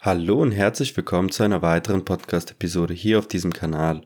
Hallo 0.00 0.40
und 0.40 0.52
herzlich 0.52 0.96
willkommen 0.96 1.32
zu 1.32 1.42
einer 1.42 1.60
weiteren 1.60 2.04
Podcast-Episode 2.04 2.94
hier 2.94 3.18
auf 3.18 3.26
diesem 3.26 3.52
Kanal. 3.52 4.02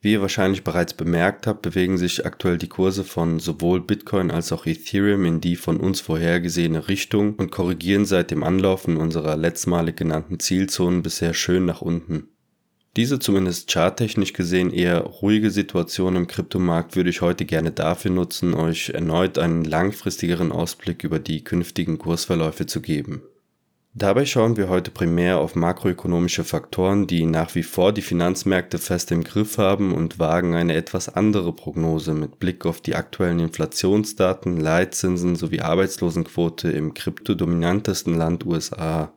Wie 0.00 0.12
ihr 0.12 0.20
wahrscheinlich 0.20 0.62
bereits 0.62 0.94
bemerkt 0.94 1.48
habt, 1.48 1.62
bewegen 1.62 1.98
sich 1.98 2.24
aktuell 2.24 2.56
die 2.56 2.68
Kurse 2.68 3.02
von 3.02 3.40
sowohl 3.40 3.80
Bitcoin 3.80 4.30
als 4.30 4.52
auch 4.52 4.64
Ethereum 4.64 5.24
in 5.24 5.40
die 5.40 5.56
von 5.56 5.78
uns 5.78 6.00
vorhergesehene 6.00 6.86
Richtung 6.86 7.34
und 7.34 7.50
korrigieren 7.50 8.04
seit 8.04 8.30
dem 8.30 8.44
Anlaufen 8.44 8.96
unserer 8.96 9.36
letztmalig 9.36 9.96
genannten 9.96 10.38
Zielzonen 10.38 11.02
bisher 11.02 11.34
schön 11.34 11.64
nach 11.66 11.82
unten. 11.82 12.28
Diese 12.96 13.18
zumindest 13.18 13.68
charttechnisch 13.72 14.34
gesehen 14.34 14.70
eher 14.70 15.00
ruhige 15.00 15.50
Situation 15.50 16.14
im 16.14 16.28
Kryptomarkt 16.28 16.94
würde 16.94 17.10
ich 17.10 17.22
heute 17.22 17.44
gerne 17.44 17.72
dafür 17.72 18.12
nutzen, 18.12 18.54
euch 18.54 18.90
erneut 18.90 19.38
einen 19.38 19.64
langfristigeren 19.64 20.52
Ausblick 20.52 21.02
über 21.02 21.18
die 21.18 21.42
künftigen 21.42 21.98
Kursverläufe 21.98 22.66
zu 22.66 22.80
geben. 22.80 23.22
Dabei 23.96 24.26
schauen 24.26 24.56
wir 24.56 24.68
heute 24.68 24.90
primär 24.90 25.38
auf 25.38 25.54
makroökonomische 25.54 26.42
Faktoren, 26.42 27.06
die 27.06 27.26
nach 27.26 27.54
wie 27.54 27.62
vor 27.62 27.92
die 27.92 28.02
Finanzmärkte 28.02 28.78
fest 28.78 29.12
im 29.12 29.22
Griff 29.22 29.56
haben 29.56 29.94
und 29.94 30.18
wagen 30.18 30.56
eine 30.56 30.74
etwas 30.74 31.08
andere 31.08 31.52
Prognose 31.52 32.12
mit 32.12 32.40
Blick 32.40 32.66
auf 32.66 32.80
die 32.80 32.96
aktuellen 32.96 33.38
Inflationsdaten, 33.38 34.58
Leitzinsen 34.58 35.36
sowie 35.36 35.60
Arbeitslosenquote 35.60 36.72
im 36.72 36.94
kryptodominantesten 36.94 38.16
Land 38.16 38.44
USA. 38.44 39.12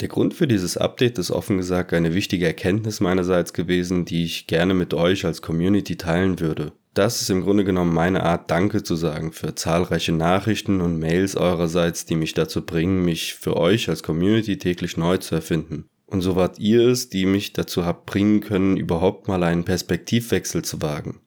Der 0.00 0.08
Grund 0.08 0.32
für 0.32 0.46
dieses 0.46 0.78
Update 0.78 1.18
ist 1.18 1.30
offen 1.30 1.58
gesagt 1.58 1.92
eine 1.92 2.14
wichtige 2.14 2.46
Erkenntnis 2.46 3.00
meinerseits 3.00 3.52
gewesen, 3.52 4.06
die 4.06 4.24
ich 4.24 4.46
gerne 4.46 4.72
mit 4.72 4.94
euch 4.94 5.26
als 5.26 5.42
Community 5.42 5.96
teilen 5.96 6.40
würde. 6.40 6.72
Das 6.96 7.20
ist 7.20 7.28
im 7.28 7.42
Grunde 7.42 7.62
genommen 7.62 7.92
meine 7.92 8.22
Art, 8.22 8.50
Danke 8.50 8.82
zu 8.82 8.96
sagen 8.96 9.30
für 9.30 9.54
zahlreiche 9.54 10.12
Nachrichten 10.12 10.80
und 10.80 10.98
Mails 10.98 11.36
eurerseits, 11.36 12.06
die 12.06 12.16
mich 12.16 12.32
dazu 12.32 12.64
bringen, 12.64 13.04
mich 13.04 13.34
für 13.34 13.58
euch 13.58 13.90
als 13.90 14.02
Community 14.02 14.56
täglich 14.56 14.96
neu 14.96 15.18
zu 15.18 15.34
erfinden. 15.34 15.84
Und 16.06 16.22
so 16.22 16.36
wart 16.36 16.58
ihr 16.58 16.88
es, 16.88 17.10
die 17.10 17.26
mich 17.26 17.52
dazu 17.52 17.84
habt 17.84 18.06
bringen 18.06 18.40
können, 18.40 18.78
überhaupt 18.78 19.28
mal 19.28 19.42
einen 19.42 19.64
Perspektivwechsel 19.64 20.64
zu 20.64 20.80
wagen. 20.80 21.20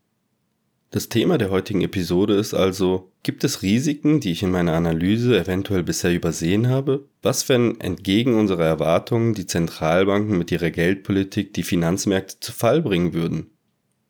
Das 0.89 1.07
Thema 1.07 1.37
der 1.37 1.51
heutigen 1.51 1.81
Episode 1.81 2.33
ist 2.33 2.55
also, 2.55 3.11
gibt 3.21 3.43
es 3.43 3.61
Risiken, 3.61 4.19
die 4.21 4.31
ich 4.31 4.41
in 4.41 4.49
meiner 4.49 4.73
Analyse 4.73 5.39
eventuell 5.39 5.83
bisher 5.83 6.15
übersehen 6.15 6.67
habe? 6.67 7.05
Was, 7.21 7.47
wenn 7.47 7.79
entgegen 7.79 8.39
unserer 8.39 8.65
Erwartungen 8.65 9.35
die 9.35 9.45
Zentralbanken 9.45 10.35
mit 10.35 10.51
ihrer 10.51 10.71
Geldpolitik 10.71 11.53
die 11.53 11.61
Finanzmärkte 11.61 12.39
zu 12.39 12.53
Fall 12.53 12.81
bringen 12.81 13.13
würden? 13.13 13.51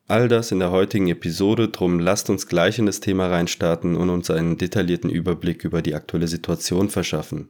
All 0.09 0.27
das 0.27 0.51
in 0.51 0.57
der 0.57 0.71
heutigen 0.71 1.07
Episode, 1.07 1.67
drum 1.67 1.99
lasst 1.99 2.31
uns 2.31 2.47
gleich 2.47 2.79
in 2.79 2.87
das 2.87 2.99
Thema 2.99 3.27
reinstarten 3.27 3.95
und 3.95 4.09
uns 4.09 4.31
einen 4.31 4.57
detaillierten 4.57 5.11
Überblick 5.11 5.63
über 5.63 5.83
die 5.83 5.93
aktuelle 5.93 6.27
Situation 6.27 6.89
verschaffen. 6.89 7.49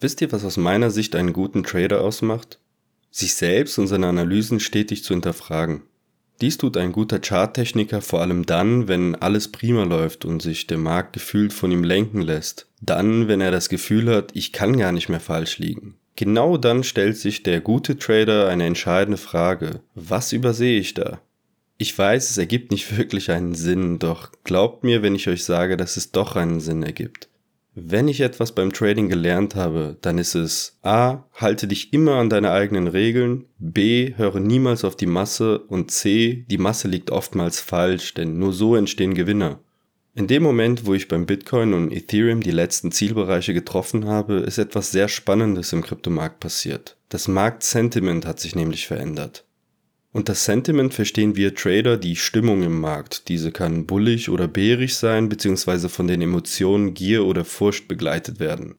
Wisst 0.00 0.20
ihr, 0.20 0.32
was 0.32 0.44
aus 0.44 0.56
meiner 0.56 0.90
Sicht 0.90 1.14
einen 1.14 1.32
guten 1.32 1.62
Trader 1.62 2.00
ausmacht? 2.00 2.58
Sich 3.12 3.36
selbst 3.36 3.78
und 3.78 3.86
seine 3.86 4.08
Analysen 4.08 4.58
stetig 4.58 5.04
zu 5.04 5.14
hinterfragen. 5.14 5.82
Dies 6.40 6.56
tut 6.56 6.76
ein 6.76 6.92
guter 6.92 7.18
Charttechniker 7.18 8.00
vor 8.00 8.20
allem 8.20 8.46
dann, 8.46 8.86
wenn 8.86 9.16
alles 9.16 9.48
prima 9.48 9.82
läuft 9.82 10.24
und 10.24 10.40
sich 10.40 10.66
der 10.66 10.78
Markt 10.78 11.12
gefühlt 11.12 11.52
von 11.52 11.72
ihm 11.72 11.82
lenken 11.82 12.20
lässt. 12.20 12.68
Dann, 12.80 13.26
wenn 13.26 13.40
er 13.40 13.50
das 13.50 13.68
Gefühl 13.68 14.14
hat, 14.14 14.30
ich 14.34 14.52
kann 14.52 14.78
gar 14.78 14.92
nicht 14.92 15.08
mehr 15.08 15.20
falsch 15.20 15.58
liegen. 15.58 15.96
Genau 16.14 16.56
dann 16.56 16.84
stellt 16.84 17.16
sich 17.16 17.42
der 17.42 17.60
gute 17.60 17.96
Trader 17.96 18.48
eine 18.48 18.66
entscheidende 18.66 19.18
Frage. 19.18 19.80
Was 19.94 20.32
übersehe 20.32 20.78
ich 20.78 20.94
da? 20.94 21.20
Ich 21.76 21.96
weiß, 21.96 22.30
es 22.30 22.38
ergibt 22.38 22.72
nicht 22.72 22.96
wirklich 22.98 23.30
einen 23.30 23.54
Sinn, 23.54 23.98
doch 23.98 24.30
glaubt 24.44 24.84
mir, 24.84 25.02
wenn 25.02 25.14
ich 25.14 25.28
euch 25.28 25.44
sage, 25.44 25.76
dass 25.76 25.96
es 25.96 26.12
doch 26.12 26.36
einen 26.36 26.60
Sinn 26.60 26.82
ergibt. 26.82 27.28
Wenn 27.80 28.08
ich 28.08 28.20
etwas 28.20 28.52
beim 28.52 28.72
Trading 28.72 29.08
gelernt 29.08 29.54
habe, 29.54 29.96
dann 30.00 30.18
ist 30.18 30.34
es 30.34 30.78
A, 30.82 31.24
halte 31.32 31.68
dich 31.68 31.92
immer 31.92 32.16
an 32.16 32.28
deine 32.28 32.50
eigenen 32.50 32.88
Regeln, 32.88 33.44
B, 33.58 34.14
höre 34.16 34.40
niemals 34.40 34.84
auf 34.84 34.96
die 34.96 35.06
Masse 35.06 35.60
und 35.60 35.92
C, 35.92 36.44
die 36.50 36.58
Masse 36.58 36.88
liegt 36.88 37.12
oftmals 37.12 37.60
falsch, 37.60 38.14
denn 38.14 38.38
nur 38.38 38.52
so 38.52 38.74
entstehen 38.74 39.14
Gewinner. 39.14 39.60
In 40.16 40.26
dem 40.26 40.42
Moment, 40.42 40.86
wo 40.86 40.94
ich 40.94 41.06
beim 41.06 41.26
Bitcoin 41.26 41.72
und 41.72 41.92
Ethereum 41.92 42.42
die 42.42 42.50
letzten 42.50 42.90
Zielbereiche 42.90 43.54
getroffen 43.54 44.06
habe, 44.06 44.38
ist 44.38 44.58
etwas 44.58 44.90
sehr 44.90 45.06
Spannendes 45.06 45.72
im 45.72 45.82
Kryptomarkt 45.82 46.40
passiert. 46.40 46.96
Das 47.08 47.28
Marktsentiment 47.28 48.26
hat 48.26 48.40
sich 48.40 48.56
nämlich 48.56 48.88
verändert. 48.88 49.44
Unter 50.10 50.34
Sentiment 50.34 50.94
verstehen 50.94 51.36
wir 51.36 51.54
Trader 51.54 51.98
die 51.98 52.16
Stimmung 52.16 52.62
im 52.62 52.80
Markt. 52.80 53.28
Diese 53.28 53.52
kann 53.52 53.86
bullig 53.86 54.30
oder 54.30 54.48
bärig 54.48 54.96
sein, 54.96 55.28
beziehungsweise 55.28 55.90
von 55.90 56.06
den 56.06 56.22
Emotionen 56.22 56.94
Gier 56.94 57.26
oder 57.26 57.44
Furcht 57.44 57.88
begleitet 57.88 58.40
werden. 58.40 58.76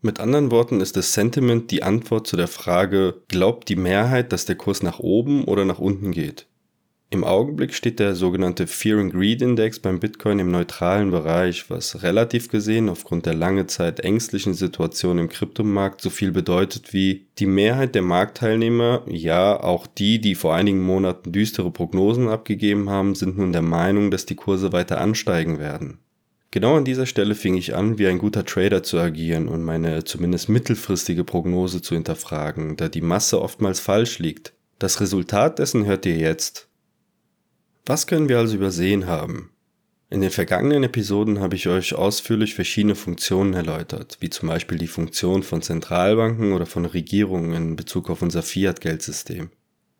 Mit 0.00 0.18
anderen 0.18 0.50
Worten 0.50 0.80
ist 0.80 0.96
das 0.96 1.12
Sentiment 1.12 1.70
die 1.70 1.82
Antwort 1.82 2.26
zu 2.26 2.36
der 2.36 2.48
Frage, 2.48 3.22
glaubt 3.28 3.68
die 3.68 3.76
Mehrheit, 3.76 4.32
dass 4.32 4.46
der 4.46 4.56
Kurs 4.56 4.82
nach 4.82 4.98
oben 4.98 5.44
oder 5.44 5.64
nach 5.64 5.78
unten 5.78 6.10
geht? 6.10 6.46
Im 7.12 7.24
Augenblick 7.24 7.74
steht 7.74 7.98
der 7.98 8.14
sogenannte 8.14 8.66
Fear 8.66 8.98
and 8.98 9.12
Greed 9.12 9.42
Index 9.42 9.78
beim 9.78 10.00
Bitcoin 10.00 10.38
im 10.38 10.50
neutralen 10.50 11.10
Bereich, 11.10 11.68
was 11.68 12.02
relativ 12.02 12.48
gesehen 12.48 12.88
aufgrund 12.88 13.26
der 13.26 13.34
lange 13.34 13.66
Zeit 13.66 14.00
ängstlichen 14.00 14.54
Situation 14.54 15.18
im 15.18 15.28
Kryptomarkt 15.28 16.00
so 16.00 16.08
viel 16.08 16.32
bedeutet 16.32 16.94
wie 16.94 17.26
die 17.38 17.44
Mehrheit 17.44 17.94
der 17.94 18.00
Marktteilnehmer, 18.00 19.02
ja 19.06 19.62
auch 19.62 19.86
die, 19.86 20.22
die 20.22 20.34
vor 20.34 20.54
einigen 20.54 20.80
Monaten 20.80 21.32
düstere 21.32 21.70
Prognosen 21.70 22.28
abgegeben 22.28 22.88
haben, 22.88 23.14
sind 23.14 23.36
nun 23.36 23.52
der 23.52 23.60
Meinung, 23.60 24.10
dass 24.10 24.24
die 24.24 24.36
Kurse 24.36 24.72
weiter 24.72 24.98
ansteigen 24.98 25.58
werden. 25.58 25.98
Genau 26.50 26.76
an 26.76 26.86
dieser 26.86 27.04
Stelle 27.04 27.34
fing 27.34 27.56
ich 27.56 27.74
an, 27.74 27.98
wie 27.98 28.06
ein 28.06 28.16
guter 28.16 28.46
Trader 28.46 28.82
zu 28.82 28.98
agieren 28.98 29.48
und 29.48 29.62
meine 29.62 30.04
zumindest 30.04 30.48
mittelfristige 30.48 31.24
Prognose 31.24 31.82
zu 31.82 31.94
hinterfragen, 31.94 32.78
da 32.78 32.88
die 32.88 33.02
Masse 33.02 33.42
oftmals 33.42 33.80
falsch 33.80 34.18
liegt. 34.18 34.54
Das 34.78 35.02
Resultat 35.02 35.58
dessen 35.58 35.84
hört 35.84 36.06
ihr 36.06 36.16
jetzt. 36.16 36.71
Was 37.84 38.06
können 38.06 38.28
wir 38.28 38.38
also 38.38 38.54
übersehen 38.54 39.06
haben? 39.06 39.50
In 40.08 40.20
den 40.20 40.30
vergangenen 40.30 40.84
Episoden 40.84 41.40
habe 41.40 41.56
ich 41.56 41.66
euch 41.66 41.94
ausführlich 41.94 42.54
verschiedene 42.54 42.94
Funktionen 42.94 43.54
erläutert, 43.54 44.18
wie 44.20 44.30
zum 44.30 44.50
Beispiel 44.50 44.78
die 44.78 44.86
Funktion 44.86 45.42
von 45.42 45.62
Zentralbanken 45.62 46.52
oder 46.52 46.66
von 46.66 46.84
Regierungen 46.84 47.54
in 47.54 47.76
Bezug 47.76 48.08
auf 48.08 48.22
unser 48.22 48.42
Fiat-Geldsystem. 48.42 49.50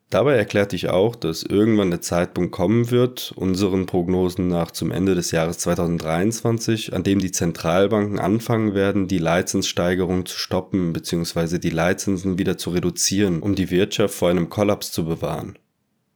Dabei 0.09 0.35
erklärte 0.35 0.75
ich 0.75 0.89
auch, 0.89 1.15
dass 1.15 1.43
irgendwann 1.43 1.89
der 1.89 1.99
Zeitpunkt 1.99 2.51
kommen 2.51 2.91
wird, 2.91 3.33
unseren 3.35 3.85
Prognosen 3.87 4.47
nach 4.47 4.71
zum 4.71 4.91
Ende 4.91 5.15
des 5.15 5.31
Jahres 5.31 5.57
2023, 5.57 6.93
an 6.93 7.03
dem 7.03 7.19
die 7.19 7.31
Zentralbanken 7.31 8.19
anfangen 8.19 8.75
werden, 8.75 9.07
die 9.09 9.17
Leitzinssteigerung 9.17 10.25
zu 10.25 10.37
stoppen 10.37 10.93
bzw. 10.93 11.57
die 11.57 11.71
Leitzinsen 11.71 12.37
wieder 12.37 12.57
zu 12.57 12.69
reduzieren, 12.69 13.41
um 13.41 13.55
die 13.55 13.71
Wirtschaft 13.71 14.13
vor 14.13 14.29
einem 14.29 14.49
Kollaps 14.49 14.91
zu 14.91 15.03
bewahren. 15.03 15.57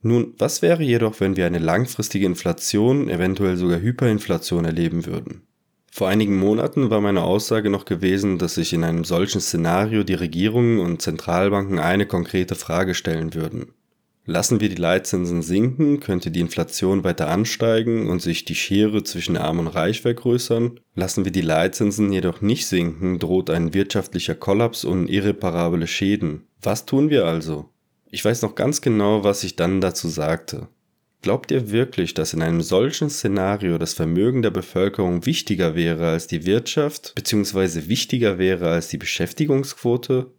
Nun, 0.08 0.36
was 0.38 0.62
wäre 0.62 0.84
jedoch, 0.84 1.20
wenn 1.20 1.36
wir 1.36 1.46
eine 1.46 1.60
langfristige 1.60 2.26
Inflation, 2.26 3.10
eventuell 3.10 3.58
sogar 3.58 3.82
Hyperinflation 3.82 4.64
erleben 4.64 5.06
würden? 5.06 5.42
Vor 5.92 6.08
einigen 6.08 6.38
Monaten 6.38 6.90
war 6.90 7.02
meine 7.02 7.24
Aussage 7.24 7.70
noch 7.70 7.84
gewesen, 7.84 8.38
dass 8.38 8.56
sich 8.56 8.72
in 8.72 8.86
einem 8.86 9.04
solchen 9.04 9.42
Szenario 9.42 10.06
die 10.06 10.14
Regierungen 10.14 10.80
und 10.80 11.02
Zentralbanken 11.02 11.80
eine 11.80 12.06
konkrete 12.06 12.56
Frage 12.56 12.94
stellen 12.94 13.34
würden. 13.34 13.74
Lassen 14.26 14.62
wir 14.62 14.70
die 14.70 14.76
Leitzinsen 14.76 15.42
sinken, 15.42 16.00
könnte 16.00 16.32
die 16.32 16.40
Inflation 16.40 17.04
weiter 17.04 17.28
ansteigen 17.28 18.10
und 18.10 18.22
sich 18.22 18.46
die 18.46 18.56
Schere 18.56 19.04
zwischen 19.04 19.36
Arm 19.36 19.60
und 19.60 19.68
Reich 19.68 20.02
vergrößern. 20.02 20.80
Lassen 20.96 21.26
wir 21.26 21.34
die 21.34 21.42
Leitzinsen 21.42 22.14
jedoch 22.14 22.40
nicht 22.40 22.68
sinken, 22.68 23.20
droht 23.20 23.50
ein 23.50 23.74
wirtschaftlicher 23.74 24.36
Kollaps 24.36 24.86
und 24.86 25.10
irreparable 25.10 25.86
Schäden. 25.86 26.48
Was 26.62 26.86
tun 26.86 27.10
wir 27.10 27.26
also? 27.26 27.70
Ich 28.10 28.24
weiß 28.24 28.42
noch 28.42 28.56
ganz 28.56 28.82
genau, 28.82 29.24
was 29.24 29.44
ich 29.44 29.56
dann 29.56 29.82
dazu 29.82 30.08
sagte. 30.08 30.70
Glaubt 31.22 31.52
ihr 31.52 31.72
wirklich, 31.72 32.14
dass 32.14 32.34
in 32.34 32.42
einem 32.42 32.62
solchen 32.62 33.10
Szenario 33.10 33.78
das 33.78 33.94
Vermögen 33.94 34.42
der 34.42 34.52
Bevölkerung 34.52 35.26
wichtiger 35.26 35.76
wäre 35.76 36.10
als 36.10 36.28
die 36.28 36.46
Wirtschaft, 36.46 37.16
beziehungsweise 37.16 37.90
wichtiger 37.90 38.38
wäre 38.38 38.70
als 38.70 38.88
die 38.88 38.98
Beschäftigungsquote? 38.98 40.32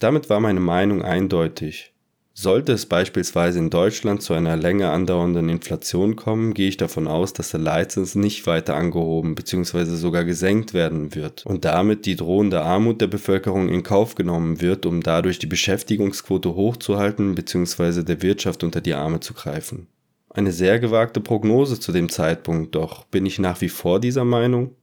Damit 0.00 0.30
war 0.30 0.40
meine 0.40 0.60
Meinung 0.60 1.02
eindeutig. 1.02 1.93
Sollte 2.36 2.72
es 2.72 2.86
beispielsweise 2.86 3.60
in 3.60 3.70
Deutschland 3.70 4.20
zu 4.20 4.34
einer 4.34 4.56
länger 4.56 4.90
andauernden 4.90 5.48
Inflation 5.48 6.16
kommen, 6.16 6.52
gehe 6.52 6.68
ich 6.68 6.76
davon 6.76 7.06
aus, 7.06 7.32
dass 7.32 7.52
der 7.52 7.60
Leitzins 7.60 8.16
nicht 8.16 8.48
weiter 8.48 8.74
angehoben 8.74 9.36
bzw. 9.36 9.84
sogar 9.94 10.24
gesenkt 10.24 10.74
werden 10.74 11.14
wird 11.14 11.46
und 11.46 11.64
damit 11.64 12.06
die 12.06 12.16
drohende 12.16 12.62
Armut 12.62 13.00
der 13.00 13.06
Bevölkerung 13.06 13.68
in 13.68 13.84
Kauf 13.84 14.16
genommen 14.16 14.60
wird, 14.60 14.84
um 14.84 15.00
dadurch 15.00 15.38
die 15.38 15.46
Beschäftigungsquote 15.46 16.56
hochzuhalten 16.56 17.36
bzw. 17.36 18.02
der 18.02 18.20
Wirtschaft 18.20 18.64
unter 18.64 18.80
die 18.80 18.94
Arme 18.94 19.20
zu 19.20 19.32
greifen. 19.32 19.86
Eine 20.28 20.50
sehr 20.50 20.80
gewagte 20.80 21.20
Prognose 21.20 21.78
zu 21.78 21.92
dem 21.92 22.08
Zeitpunkt, 22.08 22.74
doch 22.74 23.04
bin 23.04 23.26
ich 23.26 23.38
nach 23.38 23.60
wie 23.60 23.68
vor 23.68 24.00
dieser 24.00 24.24
Meinung? 24.24 24.74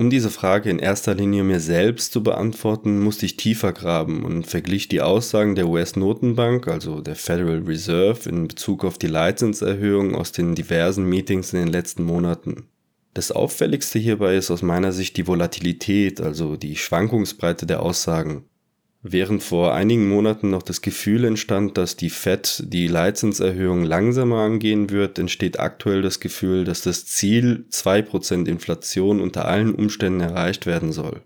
Um 0.00 0.08
diese 0.08 0.30
Frage 0.30 0.70
in 0.70 0.78
erster 0.78 1.14
Linie 1.14 1.44
mir 1.44 1.60
selbst 1.60 2.12
zu 2.12 2.22
beantworten, 2.22 3.00
musste 3.00 3.26
ich 3.26 3.36
tiefer 3.36 3.74
graben 3.74 4.24
und 4.24 4.46
verglich 4.46 4.88
die 4.88 5.02
Aussagen 5.02 5.56
der 5.56 5.68
US-Notenbank, 5.68 6.68
also 6.68 7.02
der 7.02 7.16
Federal 7.16 7.64
Reserve, 7.66 8.26
in 8.26 8.48
Bezug 8.48 8.86
auf 8.86 8.96
die 8.96 9.08
Leitzinserhöhung 9.08 10.14
aus 10.14 10.32
den 10.32 10.54
diversen 10.54 11.04
Meetings 11.04 11.52
in 11.52 11.58
den 11.58 11.68
letzten 11.68 12.04
Monaten. 12.04 12.64
Das 13.12 13.30
Auffälligste 13.30 13.98
hierbei 13.98 14.36
ist 14.36 14.50
aus 14.50 14.62
meiner 14.62 14.92
Sicht 14.92 15.18
die 15.18 15.26
Volatilität, 15.26 16.18
also 16.22 16.56
die 16.56 16.76
Schwankungsbreite 16.76 17.66
der 17.66 17.82
Aussagen. 17.82 18.46
Während 19.02 19.42
vor 19.42 19.72
einigen 19.72 20.08
Monaten 20.10 20.50
noch 20.50 20.62
das 20.62 20.82
Gefühl 20.82 21.24
entstand, 21.24 21.78
dass 21.78 21.96
die 21.96 22.10
Fed 22.10 22.62
die 22.66 22.86
Leitzinserhöhung 22.86 23.82
langsamer 23.82 24.40
angehen 24.40 24.90
wird, 24.90 25.18
entsteht 25.18 25.58
aktuell 25.58 26.02
das 26.02 26.20
Gefühl, 26.20 26.64
dass 26.64 26.82
das 26.82 27.06
Ziel 27.06 27.64
2% 27.70 28.46
Inflation 28.46 29.22
unter 29.22 29.46
allen 29.46 29.74
Umständen 29.74 30.20
erreicht 30.20 30.66
werden 30.66 30.92
soll. 30.92 31.22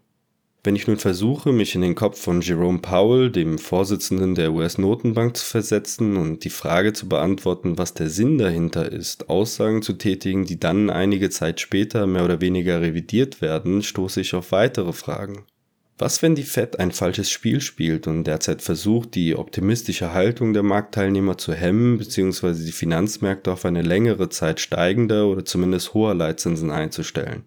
Wenn 0.63 0.77
ich 0.77 0.87
nun 0.87 0.99
versuche, 0.99 1.53
mich 1.53 1.75
in 1.75 1.83
den 1.83 1.97
Kopf 1.97 2.19
von 2.19 2.41
Jerome 2.41 2.79
Powell, 2.79 3.31
dem 3.31 3.59
Vorsitzenden 3.59 4.37
der 4.37 4.53
US-Notenbank, 4.53 5.37
zu 5.37 5.45
versetzen 5.45 6.17
und 6.17 6.45
die 6.45 6.51
Frage 6.51 6.93
zu 6.93 7.09
beantworten, 7.09 7.77
was 7.77 7.93
der 7.93 8.09
Sinn 8.09 8.39
dahinter 8.39 8.91
ist, 8.91 9.29
Aussagen 9.29 9.83
zu 9.83 9.95
tätigen, 9.95 10.47
die 10.47 10.61
dann 10.61 10.91
einige 10.91 11.29
Zeit 11.29 11.61
später 11.61 12.07
mehr 12.07 12.25
oder 12.25 12.41
weniger 12.41 12.81
revidiert 12.81 13.43
werden, 13.43 13.83
stoße 13.83 14.21
ich 14.21 14.33
auf 14.33 14.53
weitere 14.53 14.93
Fragen. 14.93 15.45
Was, 15.97 16.23
wenn 16.23 16.35
die 16.35 16.43
Fed 16.43 16.81
ein 16.81 16.91
falsches 16.91 17.31
Spiel 17.31 17.61
spielt 17.61 18.09
und 18.09 18.25
derzeit 18.25 18.63
versucht, 18.63 19.15
die 19.15 19.37
optimistische 19.37 20.13
Haltung 20.13 20.53
der 20.53 20.65
Marktteilnehmer 20.65 21.39
zu 21.39 21.55
hemmen 21.55 21.99
bzw. 21.99 22.65
die 22.65 22.73
Finanzmärkte 22.73 23.53
auf 23.53 23.65
eine 23.65 23.83
längere 23.83 24.29
Zeit 24.29 24.59
steigender 24.59 25.29
oder 25.29 25.45
zumindest 25.45 25.95
hoher 25.95 26.15
Leitzinsen 26.15 26.71
einzustellen? 26.71 27.45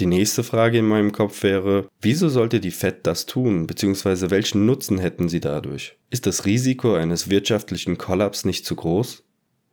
Die 0.00 0.06
nächste 0.06 0.42
Frage 0.42 0.78
in 0.78 0.86
meinem 0.86 1.12
Kopf 1.12 1.44
wäre, 1.44 1.88
wieso 2.00 2.28
sollte 2.28 2.58
die 2.58 2.72
Fed 2.72 3.06
das 3.06 3.26
tun, 3.26 3.68
bzw. 3.68 4.30
welchen 4.30 4.66
Nutzen 4.66 4.98
hätten 4.98 5.28
sie 5.28 5.38
dadurch? 5.38 5.96
Ist 6.10 6.26
das 6.26 6.46
Risiko 6.46 6.94
eines 6.94 7.30
wirtschaftlichen 7.30 7.96
Kollaps 7.96 8.44
nicht 8.44 8.66
zu 8.66 8.74
groß? 8.74 9.23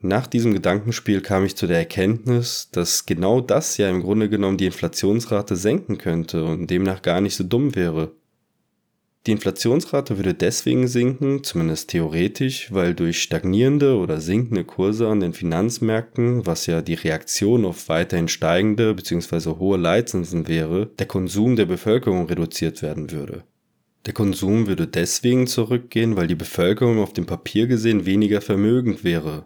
Nach 0.03 0.25
diesem 0.25 0.53
Gedankenspiel 0.53 1.21
kam 1.21 1.45
ich 1.45 1.55
zu 1.55 1.67
der 1.67 1.77
Erkenntnis, 1.77 2.69
dass 2.71 3.05
genau 3.05 3.39
das 3.39 3.77
ja 3.77 3.87
im 3.87 4.01
Grunde 4.01 4.29
genommen 4.29 4.57
die 4.57 4.65
Inflationsrate 4.65 5.55
senken 5.55 5.99
könnte 5.99 6.43
und 6.43 6.71
demnach 6.71 7.03
gar 7.03 7.21
nicht 7.21 7.35
so 7.35 7.43
dumm 7.43 7.75
wäre. 7.75 8.11
Die 9.27 9.31
Inflationsrate 9.31 10.17
würde 10.17 10.33
deswegen 10.33 10.87
sinken, 10.87 11.43
zumindest 11.43 11.91
theoretisch, 11.91 12.73
weil 12.73 12.95
durch 12.95 13.21
stagnierende 13.21 13.95
oder 13.97 14.19
sinkende 14.19 14.63
Kurse 14.63 15.07
an 15.07 15.19
den 15.19 15.33
Finanzmärkten, 15.33 16.47
was 16.47 16.65
ja 16.65 16.81
die 16.81 16.95
Reaktion 16.95 17.63
auf 17.63 17.87
weiterhin 17.87 18.27
steigende 18.27 18.95
bzw. 18.95 19.59
hohe 19.59 19.77
Leitzinsen 19.77 20.47
wäre, 20.47 20.87
der 20.97 21.05
Konsum 21.05 21.55
der 21.55 21.67
Bevölkerung 21.67 22.25
reduziert 22.25 22.81
werden 22.81 23.11
würde. 23.11 23.43
Der 24.07 24.15
Konsum 24.15 24.65
würde 24.65 24.87
deswegen 24.87 25.45
zurückgehen, 25.45 26.15
weil 26.15 26.25
die 26.25 26.33
Bevölkerung 26.33 26.97
auf 26.97 27.13
dem 27.13 27.27
Papier 27.27 27.67
gesehen 27.67 28.07
weniger 28.07 28.41
vermögend 28.41 29.03
wäre, 29.03 29.45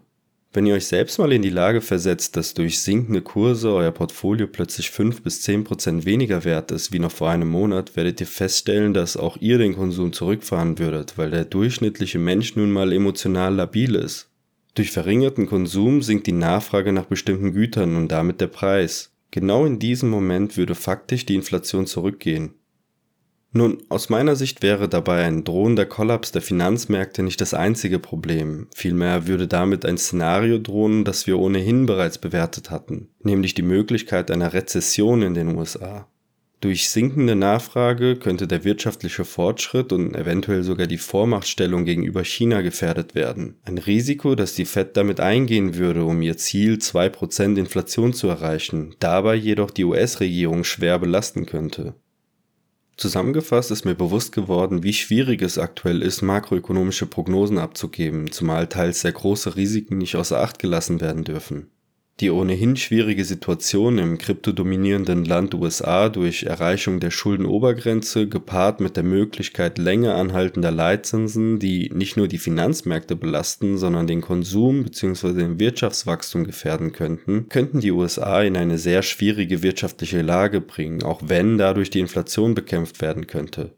wenn 0.52 0.66
ihr 0.66 0.74
euch 0.74 0.86
selbst 0.86 1.18
mal 1.18 1.32
in 1.32 1.42
die 1.42 1.50
Lage 1.50 1.80
versetzt, 1.80 2.36
dass 2.36 2.54
durch 2.54 2.80
sinkende 2.80 3.20
Kurse 3.20 3.72
euer 3.72 3.90
Portfolio 3.90 4.46
plötzlich 4.46 4.90
5 4.90 5.22
bis 5.22 5.42
10 5.42 5.64
Prozent 5.64 6.06
weniger 6.06 6.44
wert 6.44 6.70
ist 6.70 6.92
wie 6.92 6.98
noch 6.98 7.12
vor 7.12 7.30
einem 7.30 7.48
Monat, 7.48 7.94
werdet 7.96 8.20
ihr 8.20 8.26
feststellen, 8.26 8.94
dass 8.94 9.16
auch 9.16 9.36
ihr 9.38 9.58
den 9.58 9.74
Konsum 9.74 10.12
zurückfahren 10.12 10.78
würdet, 10.78 11.18
weil 11.18 11.30
der 11.30 11.44
durchschnittliche 11.44 12.18
Mensch 12.18 12.56
nun 12.56 12.72
mal 12.72 12.92
emotional 12.92 13.54
labil 13.54 13.94
ist. 13.94 14.28
Durch 14.74 14.90
verringerten 14.90 15.46
Konsum 15.46 16.02
sinkt 16.02 16.26
die 16.26 16.32
Nachfrage 16.32 16.92
nach 16.92 17.06
bestimmten 17.06 17.52
Gütern 17.52 17.96
und 17.96 18.08
damit 18.08 18.40
der 18.40 18.48
Preis. 18.48 19.10
Genau 19.30 19.66
in 19.66 19.78
diesem 19.78 20.08
Moment 20.08 20.56
würde 20.56 20.74
faktisch 20.74 21.26
die 21.26 21.34
Inflation 21.34 21.86
zurückgehen. 21.86 22.54
Nun, 23.56 23.78
aus 23.88 24.10
meiner 24.10 24.36
Sicht 24.36 24.62
wäre 24.62 24.86
dabei 24.86 25.24
ein 25.24 25.42
drohender 25.42 25.86
Kollaps 25.86 26.30
der 26.30 26.42
Finanzmärkte 26.42 27.22
nicht 27.22 27.40
das 27.40 27.54
einzige 27.54 27.98
Problem. 27.98 28.66
Vielmehr 28.74 29.26
würde 29.26 29.48
damit 29.48 29.86
ein 29.86 29.96
Szenario 29.96 30.58
drohen, 30.58 31.04
das 31.06 31.26
wir 31.26 31.38
ohnehin 31.38 31.86
bereits 31.86 32.18
bewertet 32.18 32.70
hatten, 32.70 33.08
nämlich 33.20 33.54
die 33.54 33.62
Möglichkeit 33.62 34.30
einer 34.30 34.52
Rezession 34.52 35.22
in 35.22 35.32
den 35.32 35.56
USA. 35.56 36.06
Durch 36.60 36.90
sinkende 36.90 37.34
Nachfrage 37.34 38.16
könnte 38.16 38.46
der 38.46 38.64
wirtschaftliche 38.64 39.24
Fortschritt 39.24 39.90
und 39.90 40.14
eventuell 40.14 40.62
sogar 40.62 40.86
die 40.86 40.98
Vormachtstellung 40.98 41.86
gegenüber 41.86 42.24
China 42.24 42.60
gefährdet 42.60 43.14
werden. 43.14 43.56
Ein 43.64 43.78
Risiko, 43.78 44.34
das 44.34 44.54
die 44.54 44.66
Fed 44.66 44.98
damit 44.98 45.18
eingehen 45.18 45.76
würde, 45.76 46.04
um 46.04 46.20
ihr 46.20 46.36
Ziel 46.36 46.74
2% 46.74 47.56
Inflation 47.56 48.12
zu 48.12 48.28
erreichen, 48.28 48.96
dabei 48.98 49.34
jedoch 49.34 49.70
die 49.70 49.84
US-Regierung 49.84 50.64
schwer 50.64 50.98
belasten 50.98 51.46
könnte. 51.46 51.94
Zusammengefasst 52.96 53.70
ist 53.70 53.84
mir 53.84 53.94
bewusst 53.94 54.32
geworden, 54.32 54.82
wie 54.82 54.94
schwierig 54.94 55.42
es 55.42 55.58
aktuell 55.58 56.00
ist, 56.00 56.22
makroökonomische 56.22 57.06
Prognosen 57.06 57.58
abzugeben, 57.58 58.32
zumal 58.32 58.68
teils 58.68 59.02
sehr 59.02 59.12
große 59.12 59.54
Risiken 59.54 59.98
nicht 59.98 60.16
außer 60.16 60.40
Acht 60.40 60.58
gelassen 60.58 61.00
werden 61.02 61.22
dürfen. 61.22 61.70
Die 62.20 62.30
ohnehin 62.30 62.76
schwierige 62.76 63.26
Situation 63.26 63.98
im 63.98 64.16
kryptodominierenden 64.16 65.26
Land 65.26 65.54
USA 65.54 66.08
durch 66.08 66.44
Erreichung 66.44 66.98
der 66.98 67.10
Schuldenobergrenze 67.10 68.26
gepaart 68.26 68.80
mit 68.80 68.96
der 68.96 69.02
Möglichkeit 69.04 69.76
länger 69.76 70.14
anhaltender 70.14 70.70
Leitzinsen, 70.70 71.58
die 71.58 71.90
nicht 71.92 72.16
nur 72.16 72.26
die 72.26 72.38
Finanzmärkte 72.38 73.16
belasten, 73.16 73.76
sondern 73.76 74.06
den 74.06 74.22
Konsum 74.22 74.84
bzw. 74.84 75.34
den 75.34 75.60
Wirtschaftswachstum 75.60 76.44
gefährden 76.44 76.92
könnten, 76.92 77.50
könnten 77.50 77.80
die 77.80 77.92
USA 77.92 78.40
in 78.40 78.56
eine 78.56 78.78
sehr 78.78 79.02
schwierige 79.02 79.62
wirtschaftliche 79.62 80.22
Lage 80.22 80.62
bringen, 80.62 81.02
auch 81.02 81.20
wenn 81.26 81.58
dadurch 81.58 81.90
die 81.90 82.00
Inflation 82.00 82.54
bekämpft 82.54 83.02
werden 83.02 83.26
könnte. 83.26 83.76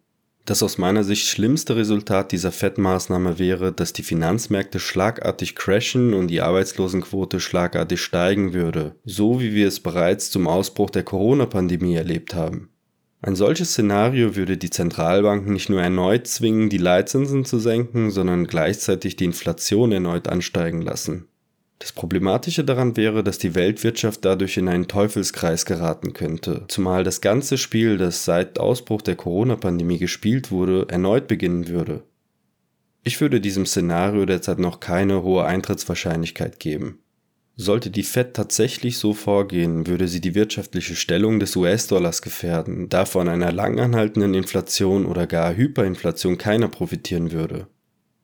Das 0.49 0.63
aus 0.63 0.79
meiner 0.79 1.05
Sicht 1.05 1.27
schlimmste 1.27 1.77
Resultat 1.77 2.33
dieser 2.33 2.53
Fettmaßnahme 2.53 3.39
wäre, 3.39 3.71
dass 3.71 3.93
die 3.93 4.03
Finanzmärkte 4.03 4.81
schlagartig 4.81 5.55
crashen 5.55 6.15
und 6.15 6.29
die 6.29 6.41
Arbeitslosenquote 6.41 7.39
schlagartig 7.39 8.01
steigen 8.01 8.55
würde, 8.55 8.95
so 9.05 9.43
wie 9.43 9.53
wir 9.53 9.69
es 9.69 9.81
bereits 9.81 10.31
zum 10.31 10.47
Ausbruch 10.47 10.89
der 10.89 11.03
Corona-Pandemie 11.03 11.97
erlebt 11.97 12.35
haben. 12.35 12.71
Ein 13.21 13.37
solches 13.37 13.73
Szenario 13.73 14.37
würde 14.37 14.57
die 14.57 14.71
Zentralbanken 14.71 15.53
nicht 15.53 15.69
nur 15.69 15.83
erneut 15.83 16.27
zwingen, 16.27 16.71
die 16.71 16.79
Leitzinsen 16.79 17.45
zu 17.45 17.59
senken, 17.59 18.11
sondern 18.11 18.47
gleichzeitig 18.47 19.17
die 19.17 19.27
Inflation 19.27 19.93
erneut 19.93 20.29
ansteigen 20.29 20.81
lassen. 20.81 21.28
Das 21.79 21.93
Problematische 21.93 22.65
daran 22.65 22.97
wäre, 22.97 23.23
dass 23.23 23.39
die 23.39 23.55
Weltwirtschaft 23.55 24.25
dadurch 24.25 24.57
in 24.57 24.69
einen 24.69 24.89
Teufelskreis 24.89 25.65
geraten 25.65 26.13
könnte, 26.13 26.65
zumal 26.67 27.05
das 27.05 27.21
ganze 27.21 27.57
Spiel, 27.57 27.99
das 27.99 28.25
seit 28.25 28.59
Ausbruch 28.59 29.01
der 29.01 29.15
Corona-Pandemie 29.15 29.99
gespielt 29.99 30.51
wurde, 30.51 30.87
erneut 30.89 31.29
beginnen 31.29 31.69
würde. 31.69 32.03
Ich 33.05 33.21
würde 33.21 33.41
diesem 33.41 33.65
Szenario 33.65 34.27
derzeit 34.27 34.59
noch 34.59 34.81
keine 34.81 35.23
hohe 35.23 35.45
Eintrittswahrscheinlichkeit 35.45 36.59
geben. 36.59 36.99
Sollte 37.57 37.91
die 37.91 38.03
Fed 38.03 38.35
tatsächlich 38.35 38.99
so 38.99 39.15
vorgehen, 39.15 39.87
würde 39.87 40.09
sie 40.09 40.21
die 40.21 40.35
wirtschaftliche 40.35 40.95
Stellung 40.95 41.41
des 41.41 41.57
US-Dollars 41.57 42.23
gefährden, 42.23 42.89
da 42.89 43.05
von 43.05 43.29
einer 43.29 43.51
langanhaltenden 43.51 44.35
Inflation 44.35 45.07
oder 45.07 45.27
gar 45.27 45.57
Hyperinflation 45.57 46.39
keiner 46.39 46.69
profitieren 46.69 47.33
würde. 47.33 47.69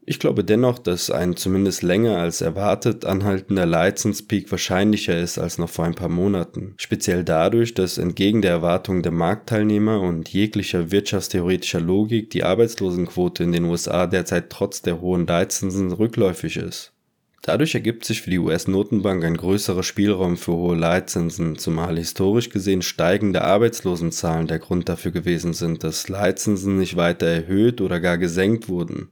Ich 0.06 0.18
glaube 0.18 0.44
dennoch, 0.44 0.78
dass 0.78 1.11
ein 1.11 1.34
zumindest 1.34 1.82
länger 1.82 2.18
als 2.18 2.42
erwartet 2.42 3.06
anhaltender 3.06 3.64
Leitzinspeak 3.64 4.50
wahrscheinlicher 4.50 5.18
ist 5.18 5.38
als 5.38 5.56
noch 5.56 5.70
vor 5.70 5.87
ein 5.87 5.94
paar 5.94 6.11
Monaten. 6.11 6.75
Speziell 6.76 7.25
dadurch, 7.25 7.73
dass 7.73 7.96
entgegen 7.96 8.42
der 8.42 8.50
Erwartungen 8.50 9.02
der 9.02 9.12
Marktteilnehmer 9.12 10.02
und 10.02 10.28
jeglicher 10.28 10.90
wirtschaftstheoretischer 10.90 11.80
Logik 11.80 12.28
die 12.28 12.44
Arbeitslosenquote 12.44 13.44
in 13.44 13.52
den 13.52 13.64
USA 13.64 14.06
derzeit 14.06 14.50
trotz 14.50 14.82
der 14.82 15.00
hohen 15.00 15.26
Leitzinsen 15.26 15.90
rückläufig 15.90 16.58
ist. 16.58 16.92
Dadurch 17.40 17.75
ergibt 17.75 18.04
sich 18.04 18.20
für 18.20 18.30
die 18.30 18.38
US-Notenbank 18.38 19.25
ein 19.25 19.38
größerer 19.38 19.82
Spielraum 19.82 20.37
für 20.37 20.52
hohe 20.52 20.76
Leitzinsen, 20.76 21.56
zumal 21.56 21.96
historisch 21.96 22.50
gesehen 22.50 22.82
steigende 22.82 23.42
Arbeitslosenzahlen 23.42 24.49
der 24.49 24.58
Grund 24.58 24.88
dafür 24.88 25.12
gewesen 25.12 25.54
sind, 25.54 25.82
dass 25.82 26.08
Leitzinsen 26.08 26.78
nicht 26.78 26.96
weiter 26.96 27.26
erhöht 27.26 27.80
oder 27.80 28.00
gar 28.00 28.18
gesenkt 28.18 28.68
wurden. 28.68 29.08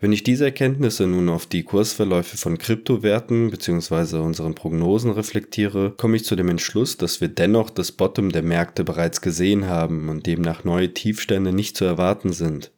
Wenn 0.00 0.12
ich 0.12 0.22
diese 0.22 0.44
Erkenntnisse 0.44 1.06
nun 1.06 1.28
auf 1.28 1.46
die 1.46 1.62
Kursverläufe 1.62 2.36
von 2.36 2.58
Kryptowerten 2.58 3.50
bzw. 3.50 4.18
unseren 4.18 4.54
Prognosen 4.54 5.10
reflektiere, 5.12 5.94
komme 5.96 6.16
ich 6.16 6.24
zu 6.24 6.36
dem 6.36 6.48
Entschluss, 6.48 6.96
dass 6.96 7.20
wir 7.20 7.28
dennoch 7.28 7.70
das 7.70 7.92
Bottom 7.92 8.30
der 8.30 8.42
Märkte 8.42 8.84
bereits 8.84 9.20
gesehen 9.20 9.66
haben 9.66 10.08
und 10.08 10.26
demnach 10.26 10.64
neue 10.64 10.92
Tiefstände 10.92 11.52
nicht 11.52 11.76
zu 11.76 11.84
erwarten 11.84 12.32
sind. 12.32 12.72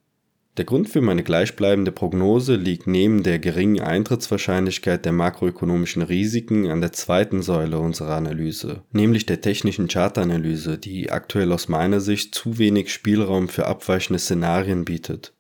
Der 0.57 0.65
Grund 0.65 0.89
für 0.89 1.03
meine 1.03 1.23
gleichbleibende 1.23 1.93
Prognose 1.93 2.55
liegt 2.55 2.87
neben 2.87 3.23
der 3.23 3.39
geringen 3.39 3.81
Eintrittswahrscheinlichkeit 3.81 5.05
der 5.05 5.13
makroökonomischen 5.13 6.01
Risiken 6.01 6.71
an 6.71 6.81
der 6.81 6.93
zweiten 6.93 7.43
Säule 7.43 7.79
unserer 7.79 8.15
Analyse, 8.15 8.83
nämlich 8.91 9.27
der 9.27 9.43
technischen 9.43 9.89
Chartanalyse, 9.89 10.79
die 10.79 11.11
aktuell 11.11 11.53
aus 11.53 11.69
meiner 11.69 12.01
Sicht 12.01 12.35
zu 12.35 12.57
wenig 12.57 12.91
Spielraum 12.91 13.49
für 13.49 13.67
abweichende 13.67 14.19
Szenarien 14.19 14.87
bietet. 14.87 15.35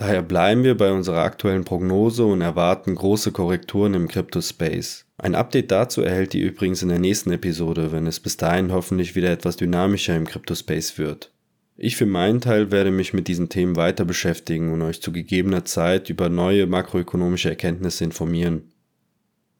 Daher 0.00 0.22
bleiben 0.22 0.64
wir 0.64 0.78
bei 0.78 0.92
unserer 0.92 1.24
aktuellen 1.24 1.64
Prognose 1.64 2.24
und 2.24 2.40
erwarten 2.40 2.94
große 2.94 3.32
Korrekturen 3.32 3.92
im 3.92 4.08
Crypto-Space. 4.08 5.04
Ein 5.18 5.34
Update 5.34 5.70
dazu 5.70 6.00
erhält 6.00 6.34
ihr 6.34 6.46
übrigens 6.46 6.82
in 6.82 6.88
der 6.88 6.98
nächsten 6.98 7.30
Episode, 7.32 7.92
wenn 7.92 8.06
es 8.06 8.18
bis 8.18 8.38
dahin 8.38 8.72
hoffentlich 8.72 9.14
wieder 9.14 9.30
etwas 9.30 9.58
dynamischer 9.58 10.16
im 10.16 10.26
Crypto-Space 10.26 10.96
wird. 10.96 11.32
Ich 11.76 11.96
für 11.96 12.06
meinen 12.06 12.40
Teil 12.40 12.70
werde 12.70 12.90
mich 12.90 13.12
mit 13.12 13.28
diesen 13.28 13.50
Themen 13.50 13.76
weiter 13.76 14.06
beschäftigen 14.06 14.72
und 14.72 14.80
euch 14.80 15.02
zu 15.02 15.12
gegebener 15.12 15.66
Zeit 15.66 16.08
über 16.08 16.30
neue 16.30 16.66
makroökonomische 16.66 17.50
Erkenntnisse 17.50 18.04
informieren. 18.04 18.72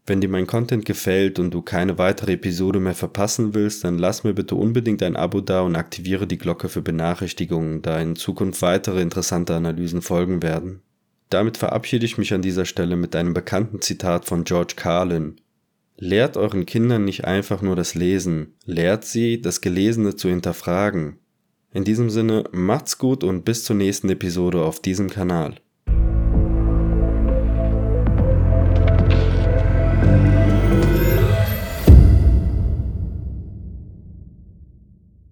Wenn 0.07 0.21
dir 0.21 0.28
mein 0.28 0.47
Content 0.47 0.85
gefällt 0.85 1.38
und 1.38 1.52
du 1.52 1.62
keine 1.62 1.99
weitere 1.99 2.33
Episode 2.33 2.80
mehr 2.80 2.95
verpassen 2.95 3.54
willst, 3.54 3.85
dann 3.85 3.99
lass 3.99 4.25
mir 4.25 4.33
bitte 4.33 4.54
unbedingt 4.54 5.02
ein 5.02 5.16
Abo 5.16 5.40
da 5.40 5.61
und 5.61 5.76
aktiviere 5.76 6.26
die 6.26 6.38
Glocke 6.38 6.69
für 6.69 6.83
Benachrichtigungen, 6.83 7.83
da 7.83 8.00
in 8.00 8.16
Zukunft 8.16 8.62
weitere 8.62 9.02
interessante 9.02 9.54
Analysen 9.54 10.02
folgen 10.02 10.42
werden. 10.42 10.83
Damit 11.28 11.59
verabschiede 11.59 12.04
ich 12.04 12.19
mich 12.19 12.35
an 12.35 12.42
dieser 12.42 12.64
Stelle 12.64 12.97
mit 12.97 13.14
einem 13.14 13.35
bekannten 13.35 13.80
Zitat 13.80 14.25
von 14.25 14.42
George 14.45 14.75
Carlin. 14.75 15.37
Lehrt 15.97 16.37
euren 16.37 16.66
Kindern 16.66 17.04
nicht 17.04 17.25
einfach 17.25 17.62
nur 17.62 17.76
das 17.76 17.95
Lesen, 17.95 18.54
lehrt 18.64 19.04
sie, 19.04 19.40
das 19.40 19.61
Gelesene 19.61 20.16
zu 20.16 20.28
hinterfragen. 20.28 21.19
In 21.73 21.85
diesem 21.85 22.11
Sinne, 22.11 22.45
macht's 22.50 22.99
gut 22.99 23.23
und 23.23 23.45
bis 23.45 23.64
zur 23.64 23.76
nächsten 23.76 24.09
Episode 24.09 24.62
auf 24.62 24.80
diesem 24.80 25.09
Kanal. 25.09 25.54